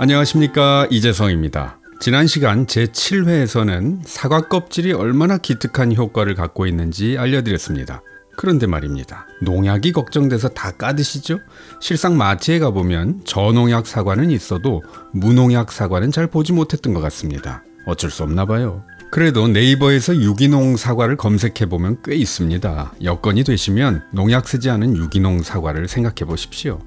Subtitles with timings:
[0.00, 1.80] 안녕하십니까 이재성입니다.
[1.98, 8.02] 지난 시간 제7회에서는 사과 껍질이 얼마나 기특한 효과를 갖고 있는지 알려드렸습니다.
[8.36, 9.26] 그런데 말입니다.
[9.42, 11.40] 농약이 걱정돼서 다 까드시죠?
[11.80, 14.84] 실상 마트에 가보면 저농약 사과는 있어도
[15.14, 17.64] 무농약 사과는 잘 보지 못했던 것 같습니다.
[17.84, 18.84] 어쩔 수 없나 봐요.
[19.10, 22.92] 그래도 네이버에서 유기농 사과를 검색해 보면 꽤 있습니다.
[23.02, 26.78] 여건이 되시면 농약 쓰지 않은 유기농 사과를 생각해 보십시오.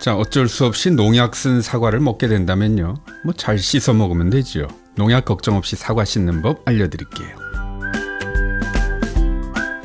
[0.00, 2.94] 자, 어쩔 수 없이 농약 쓴 사과를 먹게 된다면요.
[3.24, 4.66] 뭐 잘 씻어 먹으면 되지요.
[4.96, 7.28] 농약 걱정 없이 사과 씻는 법 알려드릴게요.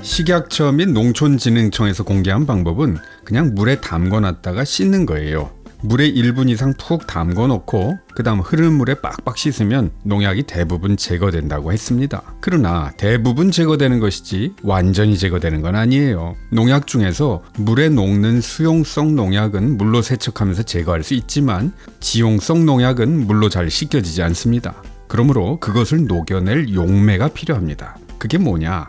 [0.02, 5.52] 식약처 및 농촌진흥청에서 공개한 방법은 그냥 물에 담궈 놨다가 씻는 거예요.
[5.86, 12.24] 물에 1분 이상 푹 담궈 놓고 그다음 흐르는 물에 빡빡 씻으면 농약이 대부분 제거된다고 했습니다.
[12.42, 16.36] 그러나 대부분 제거되는 것이지 완전히 제거되는 건 아니에요.
[16.52, 23.70] 농약 중에서 물에 녹는 수용성 농약은 물로 세척하면서 제거할 수 있지만 지용성 농약은 물로 잘
[23.70, 24.74] 씻겨지지 않습니다.
[25.08, 27.98] 그러므로 그것을 녹여낼 용매가 필요합니다.
[28.18, 28.88] 그게 뭐냐?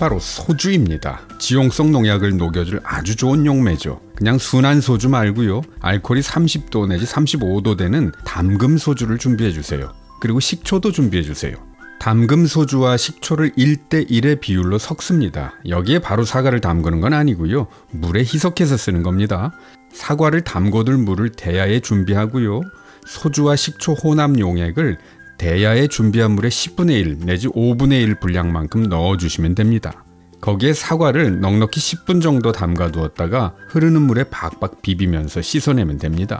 [0.00, 1.20] 바로 소주입니다.
[1.38, 4.00] 지용성 농약을 녹여줄 아주 좋은 용매죠.
[4.16, 5.60] 그냥 순한 소주 말고요.
[5.80, 9.92] 알코올이 30도 내지 35도 되는 담금 소주를 준비해 주세요.
[10.22, 11.54] 그리고 식초도 준비해 주세요.
[11.98, 15.52] 담금 소주와 식초를 1대1의 비율로 섞습니다.
[15.68, 17.66] 여기에 바로 사과를 담그는 건 아니고요.
[17.90, 19.52] 물에 희석해서 쓰는 겁니다.
[19.92, 22.62] 사과를 담궈둘 물을 대야에 준비하고요.
[23.04, 24.96] 소주와 식초 혼합 용액을
[25.40, 30.04] 대야에 준비한 물의 10분의 1 내지 5분의 1 분량만큼 넣어주시면 됩니다.
[30.42, 36.38] 거기에 사과를 넉넉히 10분 정도 담가 두었다가 흐르는 물에 박박 비비면서 씻어내면 됩니다.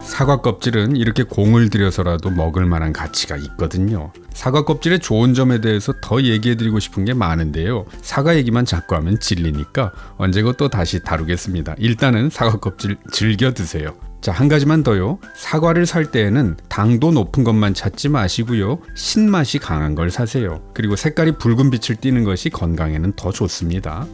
[0.00, 4.10] 사과 껍질은 이렇게 공을 들여서라도 먹을 만한 가치가 있거든요.
[4.32, 7.84] 사과 껍질의 좋은 점에 대해서 더 얘기해 드리고 싶은 게 많은데요.
[8.02, 11.76] 사과 얘기만 자꾸 하면 질리니까 언제고 또 다시 다루겠습니다.
[11.78, 13.94] 일단은 사과 껍질 즐겨 드세요.
[14.20, 15.18] 자, 한 가지만 더요.
[15.36, 18.80] 사과를 살 때에는 당도 높은 것만 찾지 마시고요.
[18.96, 20.62] 신맛이 강한 걸 사세요.
[20.74, 24.06] 그리고 색깔이 붉은 빛을 띠는 것이 건강에는 더 좋습니다.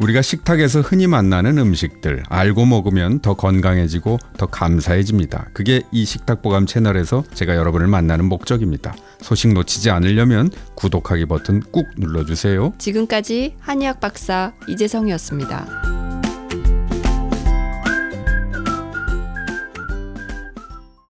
[0.00, 5.48] 우리가 식탁에서 흔히 만나는 음식들 알고 먹으면 더 건강해지고 더 감사해집니다.
[5.52, 8.94] 그게 이 식탁보감 채널에서 제가 여러분을 만나는 목적입니다.
[9.20, 12.72] 소식 놓치지 않으려면 구독하기 버튼 꾹 눌러주세요.
[12.78, 15.99] 지금까지 한의학 박사 이재성이었습니다.